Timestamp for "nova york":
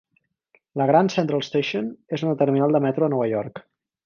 3.17-3.67